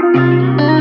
[0.00, 0.77] Música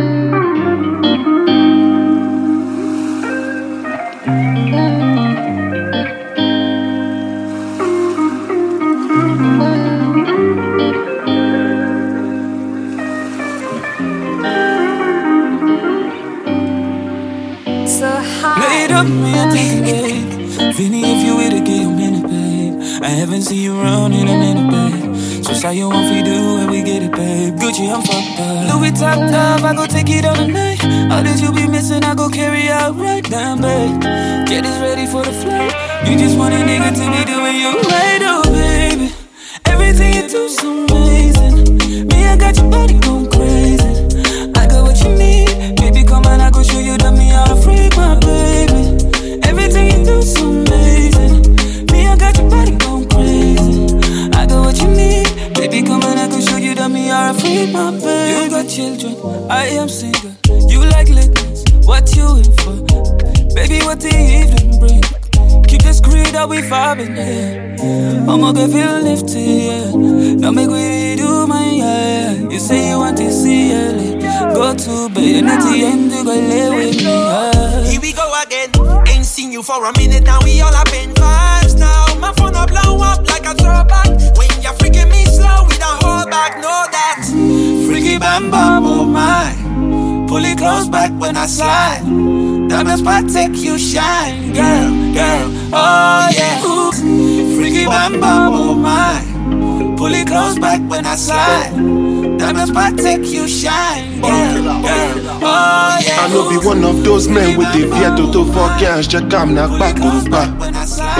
[29.67, 30.81] I go take it all tonight.
[31.11, 33.99] All that you be missing, I go carry out right now, babe.
[34.47, 35.73] Get us ready for the flight.
[36.07, 39.11] You just want a nigga to be doing you right, oh baby.
[39.65, 42.07] Everything you do's amazing.
[42.07, 43.16] Me, I got your body going.
[66.47, 69.91] what we been here, Mama can feel lifted, yeah.
[70.35, 72.33] Now make we do my yeah.
[72.33, 74.21] You say you want to see it,
[74.53, 77.03] go to bed and at the end you go lay with me.
[77.03, 77.83] Yeah.
[77.83, 78.69] Here we go again.
[79.07, 80.39] Ain't seen you for a minute now.
[80.43, 82.05] We all up in vibes now.
[82.19, 84.07] My phone will blow up like a throwback.
[84.37, 86.55] When you're freaking me slow, we don't hold back.
[86.57, 87.23] Know that.
[87.87, 90.27] Freaky bam bam, oh my.
[90.27, 92.03] Pull it close back when I slide.
[92.69, 95.06] Diamond my take you shine, girl.
[108.79, 110.49] Cash, check I'm not back to back.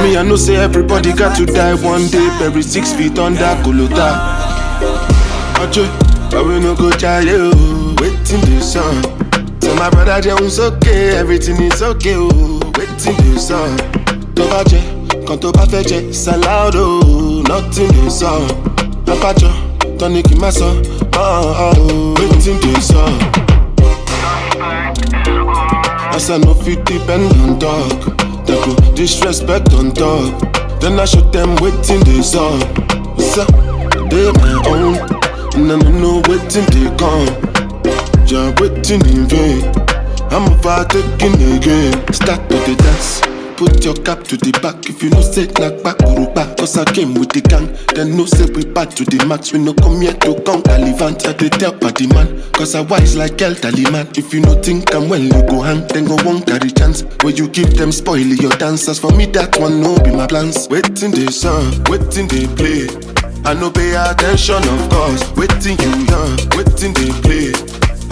[0.02, 4.10] Me, I know say everybody got to die one day, bury six feet under Golota.
[5.60, 5.86] Ojo,
[6.30, 6.90] but we no go
[7.22, 7.52] you,
[8.00, 9.02] waiting the sun.
[9.60, 13.78] Tell my brother Jones okay, everything is okay, oh, waiting the sun.
[14.38, 14.97] Jẹ,
[15.28, 16.00] kan tó bá fẹ́ jẹ,
[16.32, 18.42] ah, ah, oh, nothing the sun.
[19.12, 19.50] Apájọ,
[20.00, 20.70] tọ́ni kì í má sọ,
[22.18, 23.14] waiting the sun.
[26.16, 27.92] As I know fit depend on dog.
[28.48, 30.34] They go disrespect on dog.
[30.80, 31.22] Then I show
[31.62, 32.58] waiting they saw.
[33.16, 33.50] What's up?
[34.10, 34.96] They my own.
[35.54, 37.28] And I know waiting they come.
[38.26, 39.62] You're waiting in vain.
[40.32, 41.94] I'm overtaking again.
[42.14, 43.37] Start to the dance.
[43.58, 45.98] Put your cap to the back if you know say like back
[46.38, 46.58] back.
[46.58, 47.74] Cause I came with the gang.
[47.96, 49.52] Then no say we back to the max.
[49.52, 51.26] We no come here to Talivant.
[51.26, 52.30] I they tell party man.
[52.54, 54.08] Cause I wise like elderly man.
[54.14, 55.88] If you no think I'm well, you go hang.
[55.90, 57.02] Then go won't carry chance.
[57.26, 59.00] Where you give them spoil your dancers.
[59.00, 60.70] For me, that one no be my plans.
[60.70, 62.86] Waiting the sun, waiting they play.
[63.42, 65.26] I no pay attention, of course.
[65.34, 67.58] Waiting you young, waiting they play.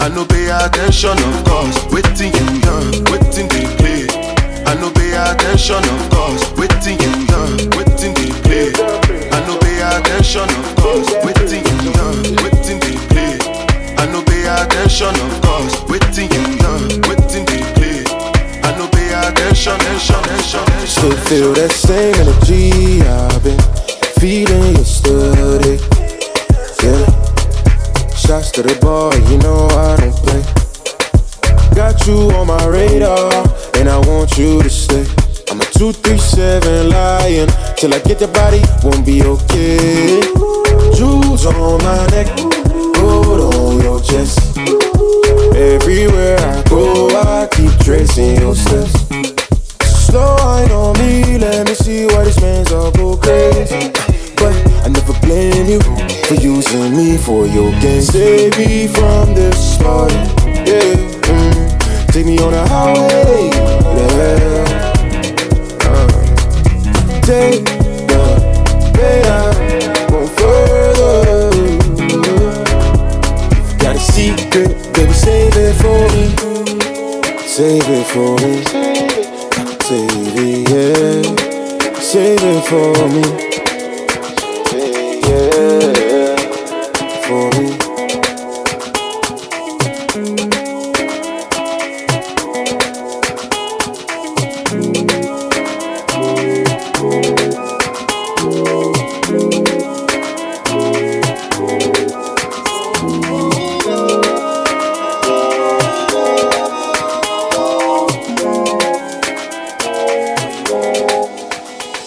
[0.02, 1.78] I no pay attention, of course.
[1.94, 4.10] Waiting you young, waiting they play.
[4.66, 6.44] I no pay attention, of course.
[6.60, 8.68] Waiting you young, waiting they play.
[9.32, 11.08] I no pay attention, of course.
[11.24, 13.40] Waiting you young, waiting they play.
[13.96, 15.74] I no pay attention, of course.
[15.88, 18.04] Waiting you young, waiting they play.
[18.62, 20.86] I no pay attention, attention, attention, attention.
[20.86, 23.60] Still feel that same energy I've been
[24.20, 25.80] feeling yesterday.
[26.82, 27.04] Yeah.
[28.14, 29.15] Shots to the boy,
[35.78, 37.48] I'm a 237 lying.
[37.76, 40.20] till I get the body, won't be okay.
[40.96, 42.28] Jewels on my neck,
[42.96, 44.56] gold on your chest.
[45.54, 48.92] Everywhere I go, I keep tracing your steps.
[49.84, 53.92] Slow wine on me, let me see why these man's all go crazy.
[54.36, 55.80] But I never blame you
[56.24, 58.00] for using me for your gain.
[58.00, 60.14] Save me from this party,
[60.64, 60.96] yeah.
[61.28, 62.12] Mm.
[62.12, 63.15] Take me on a highway,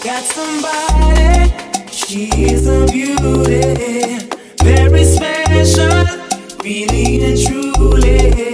[0.03, 1.51] got somebody.
[1.91, 4.29] She is a beauty,
[4.63, 6.05] very special,
[6.63, 8.48] really and truly.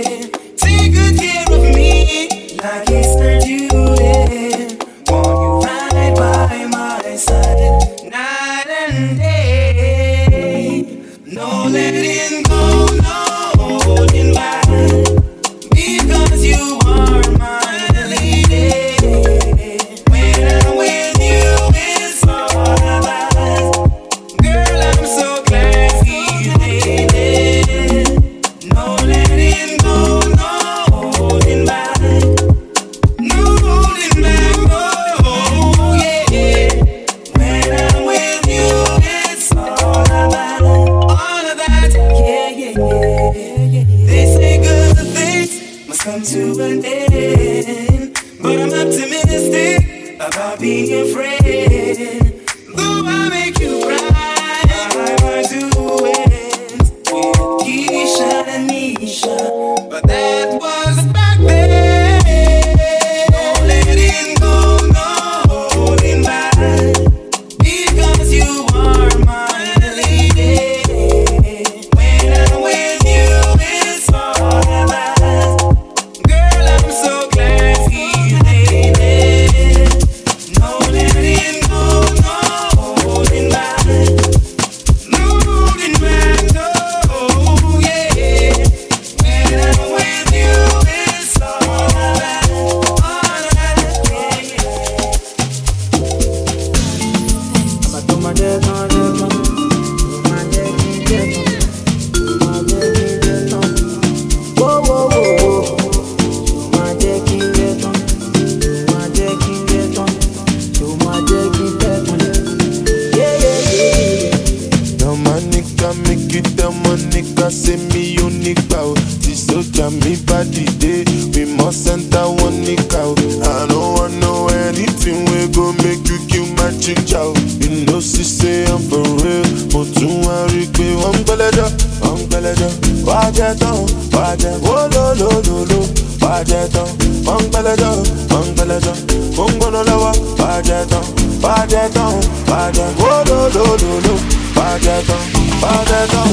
[134.95, 135.79] lólólóló
[136.21, 136.87] wàá jẹ tán
[137.25, 137.91] wọ́n ń pẹlẹjọ́
[138.31, 138.95] wọ́n ń pẹlẹjọ́
[139.35, 141.03] mo ń gbóná lọ́wọ́ wàá jẹ tán
[141.43, 142.11] wàá jẹ tán
[142.49, 144.13] wàá jẹ lólólóló
[144.57, 145.21] wàá jẹ tán
[145.61, 146.27] wàá jẹ tán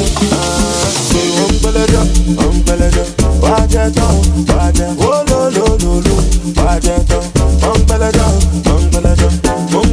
[1.36, 2.04] mo ń pẹlẹjọ́
[2.36, 3.06] mo ń pẹlẹjọ́
[3.42, 4.14] wàá jẹ tán
[4.50, 6.16] wàá jẹ lólólóló
[6.58, 7.22] wàá jẹ tán
[7.62, 8.28] mo ń pẹlẹjọ́
[8.66, 9.30] mo ń pẹlẹjọ́
[9.72, 9.92] mo ń.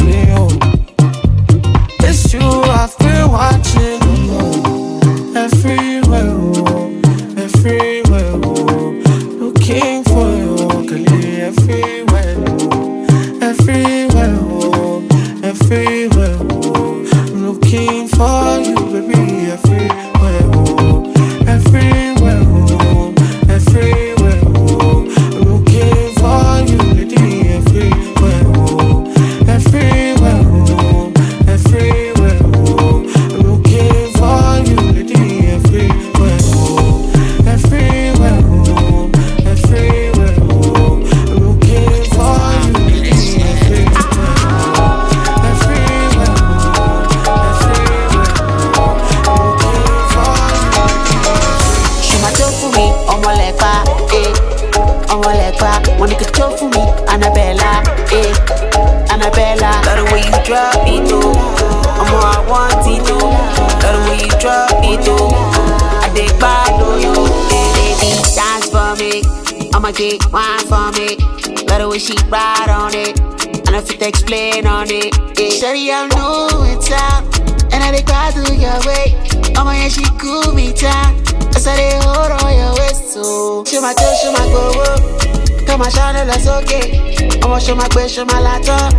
[71.91, 73.19] way she ride on it.
[73.67, 75.11] I don't fit to explain on it.
[75.35, 75.51] Yeah.
[75.51, 77.27] Shawty, I'm new in town,
[77.75, 79.19] and I they cry through your way.
[79.59, 81.19] Oh my, yeah, she cool me down.
[81.51, 83.65] I said they hold on your waist too.
[83.67, 85.67] Show my toe, show my go up.
[85.67, 87.11] Come on, shine, that's okay.
[87.43, 88.93] I'ma show my best, show my laptop.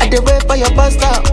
[0.00, 1.24] I did wait for your bus stop.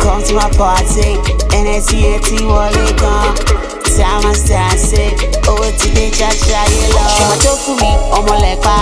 [0.00, 1.20] Come to my party,
[1.52, 3.69] NSEAT, what they come
[4.00, 5.02] tí a máa ṣe à ń ṣe
[5.50, 7.04] owó ti dé ṣáṣá ayé lọ.
[7.20, 8.74] ọmọ tó fún mi ọmọ lẹ́pa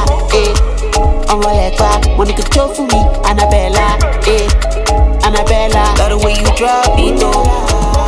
[1.33, 3.87] ọmọ lẹ́pa mo ní kò tó for me, Annabella
[4.35, 4.47] eh.
[5.27, 5.83] Annabella.
[5.99, 7.33] love the way you drop it o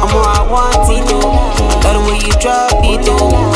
[0.05, 1.21] ọmọ àwọn tí lò
[1.83, 3.50] love the way you drop it know.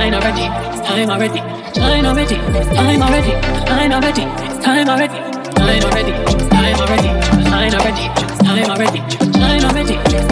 [0.00, 1.40] Time already, it's time already,
[1.74, 2.36] time already,
[2.72, 3.32] time already,
[3.68, 4.24] time already,
[4.64, 5.18] time already,
[5.52, 6.12] time already,
[6.48, 7.12] time already,
[7.52, 8.08] time already,
[8.40, 9.00] time already,
[9.36, 9.90] time already,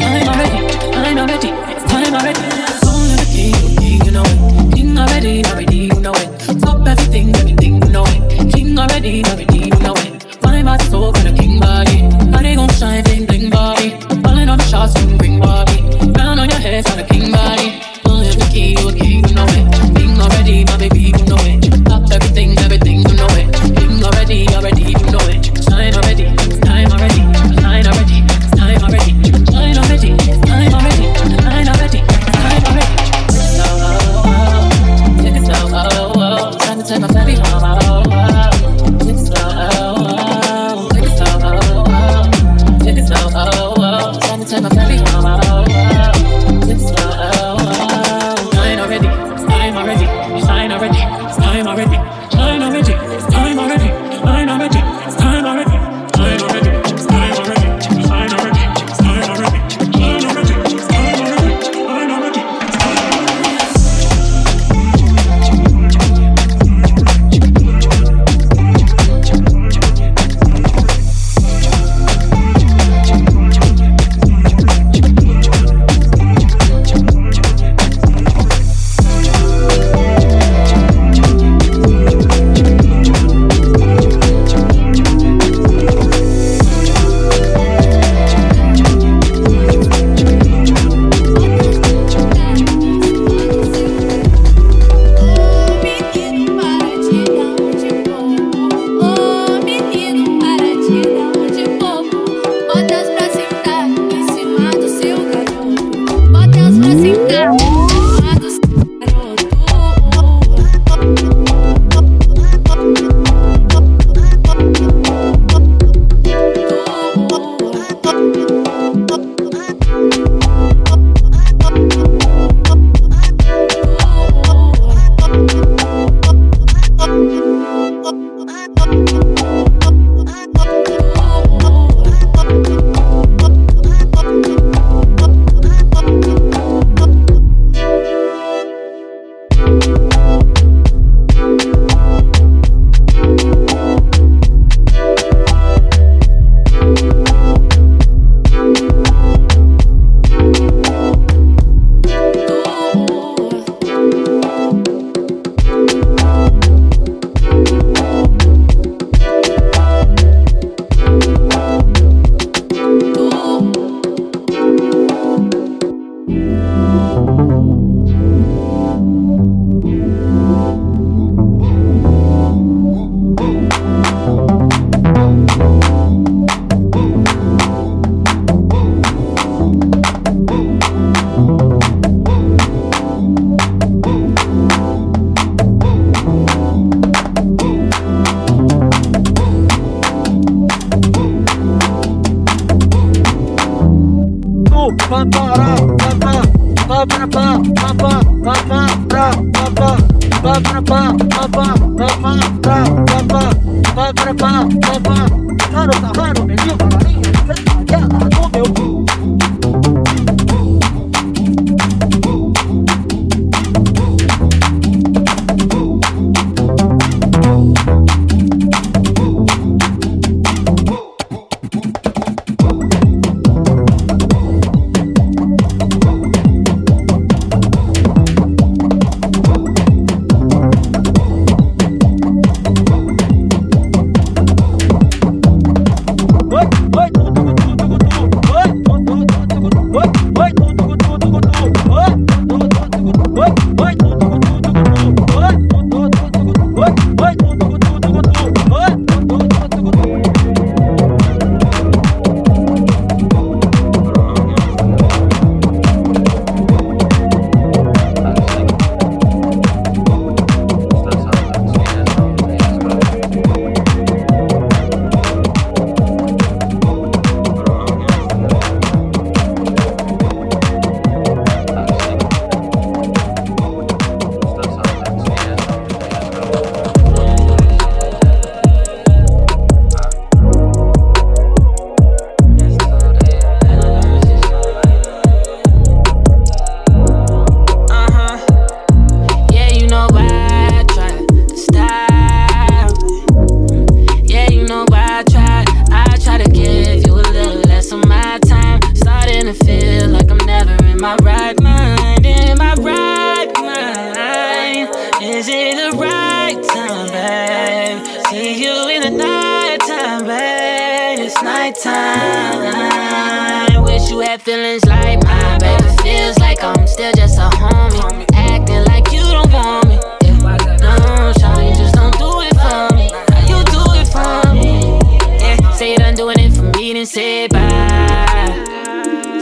[0.08, 0.60] time already,
[0.96, 1.50] time already,
[1.84, 2.44] time already.
[2.88, 4.74] Only the king, you know it.
[4.74, 6.40] King already, already, you know it.
[6.40, 8.54] Stop everything, everything, you know it.
[8.54, 10.42] King already, already, you know it.
[10.42, 11.12] My body so
[36.88, 37.77] take my baby home,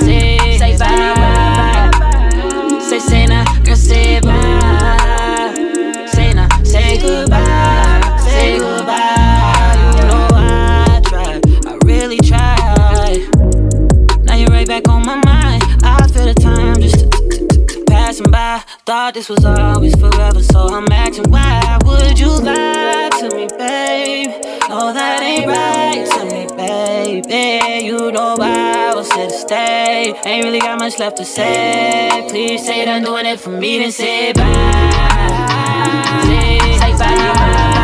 [0.00, 0.38] Say
[3.00, 3.26] sei
[3.64, 5.52] girl say bye,
[6.14, 6.46] caceba.
[6.64, 7.55] Say goodbye.
[22.40, 24.30] Left to me babe
[24.70, 30.14] all that ain't right to me baby you know why I was here to stay
[30.24, 32.26] Ain't really got much left to say.
[32.28, 34.42] Please say done doing it for me, then say bye.
[36.24, 37.75] Say, say bye.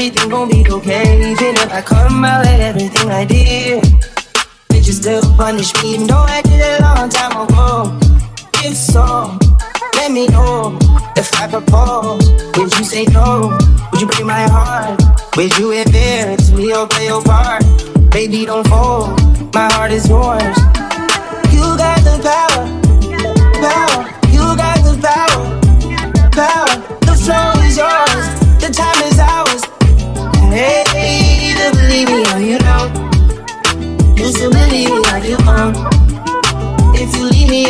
[0.00, 1.30] Everything gon' be okay.
[1.30, 3.84] Even if I come out like everything I did
[4.86, 7.98] you still punish me even though I did it a long time ago?
[8.64, 9.36] If so,
[9.96, 10.78] let me know.
[11.16, 13.58] If I propose, would you say no?
[13.92, 15.02] Would you break my heart?
[15.36, 17.62] Would you to me or play your part?
[18.10, 19.20] Baby, don't fold.
[19.52, 20.56] My heart is yours.
[21.52, 22.79] You got the power.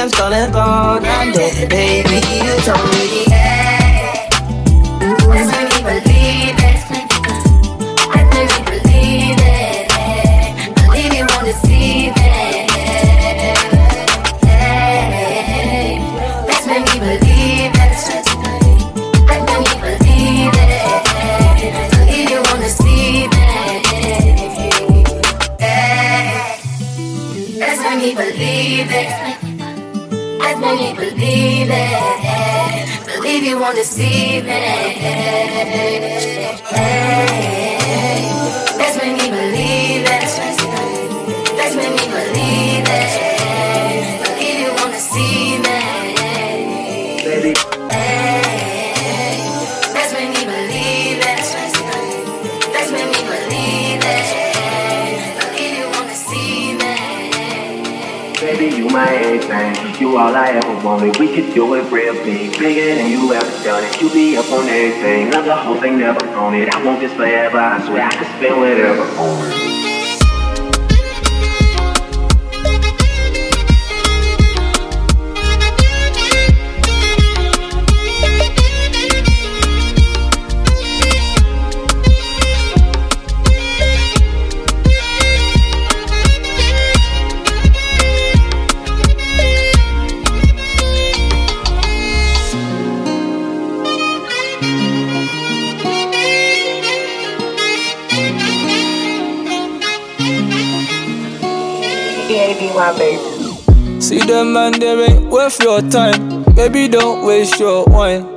[0.01, 0.61] I'm gonna go.
[0.61, 1.31] I'm
[1.69, 2.23] baby.
[2.43, 3.30] You told me,
[33.07, 34.47] Believe you won't deceive
[39.13, 40.23] me believe it.
[41.81, 43.33] Me believe it.
[44.23, 44.73] Believe you
[45.11, 45.65] me
[53.25, 54.11] believe it.
[58.41, 60.01] Baby, you my everything.
[60.01, 61.19] You all I ever wanted.
[61.19, 64.01] We could do it real big, bigger than you ever done it.
[64.01, 65.31] You be up on everything.
[65.31, 66.75] Love the whole thing, never on it.
[66.75, 67.59] I want this forever.
[67.59, 69.60] I swear I could spend whatever on it.
[105.81, 106.43] Your time.
[106.55, 108.37] Baby, don't waste your wine.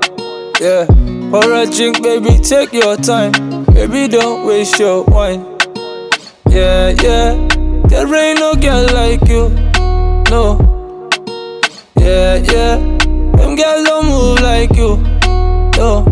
[0.60, 0.86] Yeah.
[1.32, 3.65] For a drink, baby, take your time.
[3.65, 5.41] Baby, don't waste your wine.
[6.49, 7.36] Yeah, yeah.
[7.88, 9.49] There ain't no girl like you.
[10.29, 10.60] No.
[11.97, 12.77] Yeah, yeah.
[12.77, 14.97] Them girls don't move like you.
[15.77, 16.06] No.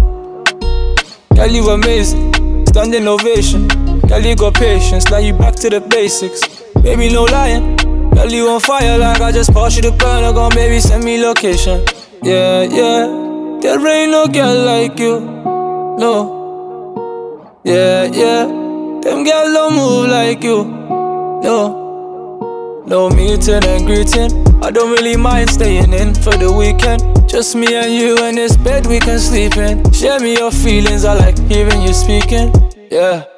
[1.36, 2.66] Girl, you amazing.
[2.68, 3.68] Standing ovation.
[4.08, 5.10] Girl, you got patience.
[5.10, 6.42] Now you back to the basics.
[6.82, 7.71] Baby, no lying.
[8.14, 10.34] Girl, you on fire like I just passed you the burner.
[10.34, 11.84] Gon' baby, send me location.
[12.24, 13.08] Yeah, yeah.
[13.62, 15.20] There ain't no girl like you.
[16.00, 16.40] No.
[17.64, 18.46] Yeah, yeah.
[18.46, 20.66] Them girls don't move like you.
[21.44, 22.84] No.
[22.86, 24.32] No meeting and greeting.
[24.64, 27.30] I don't really mind staying in for the weekend.
[27.30, 29.90] Just me and you in this bed we can sleep in.
[29.94, 32.52] Share me your feelings, I like hearing you speaking.
[32.92, 33.31] Yeah.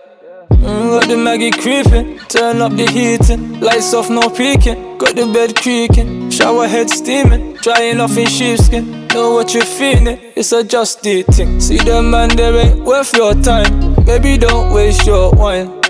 [0.63, 4.97] Mm, got the Maggie creeping, turn up the heating, lights off, no peeking.
[4.97, 9.07] Got the bed creaking, shower head steaming, drying off in sheepskin.
[9.09, 11.59] Know what you're feeling, it's a just thing.
[11.59, 13.93] See the man, there ain't worth your time.
[14.05, 15.81] Baby, don't waste your wine.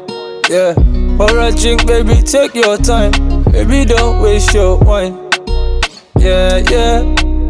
[0.50, 0.74] Yeah,
[1.18, 3.12] pour a drink, baby, take your time.
[3.52, 5.14] Baby, don't waste your wine.
[6.18, 7.04] Yeah, yeah,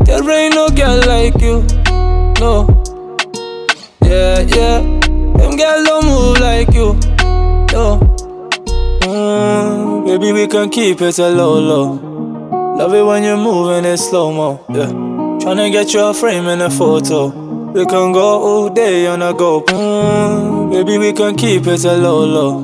[0.03, 1.63] there ain't no girl like you.
[2.41, 2.67] No.
[4.03, 4.81] Yeah, yeah,
[5.39, 7.12] them girls don't move like you.
[7.73, 7.97] No.
[9.01, 12.75] Mm, baby, we can keep it a low, low.
[12.77, 14.63] Love it when you're moving it slow mo.
[14.69, 14.85] Yeah.
[15.41, 17.27] Tryna get you a frame in a photo.
[17.71, 19.61] We can go all day on a go.
[19.63, 22.59] Mm, baby, we can keep it a low, low.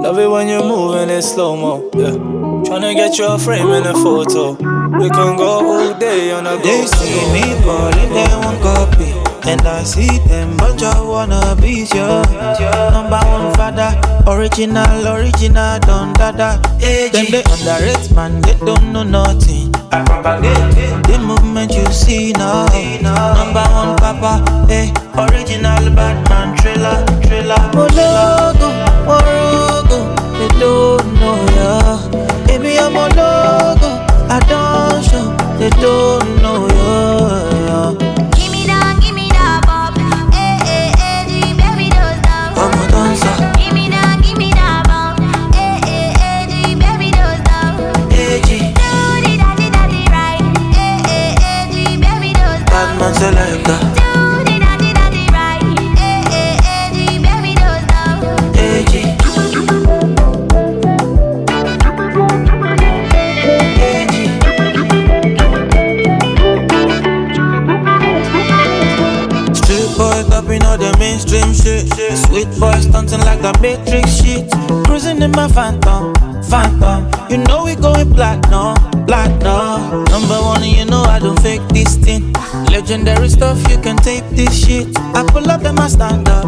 [0.00, 1.90] Love it when you're moving it slow mo.
[1.94, 2.16] Yeah.
[2.64, 4.52] Tryna get you a frame in a photo.
[4.98, 6.62] We can go all day on a go.
[6.62, 9.21] They see me calling them one copy.
[9.44, 12.22] And I see them bunch of wannabes, yeah.
[12.92, 13.90] Number one father,
[14.30, 16.60] original, original, don dada.
[16.78, 19.74] Them they underrate, man, they don't know nothing.
[19.90, 22.66] I propagate the movement you see now.
[23.02, 27.60] Number one papa, hey, original Batman thriller, thriller.
[27.74, 28.70] Mologo,
[29.04, 29.98] Morogo,
[30.38, 31.98] they don't know ya.
[32.46, 33.90] Baby, I'm a logo,
[34.30, 35.26] I don't show,
[35.58, 36.21] they don't
[73.62, 74.50] Matrix shit.
[74.84, 77.08] Cruising in my phantom, phantom.
[77.30, 80.04] You know we going platinum, platinum.
[80.10, 82.32] Number one, you know I don't fake this thing.
[82.72, 84.88] Legendary stuff, you can tape this shit.
[85.14, 86.44] I pull up, then I stand up,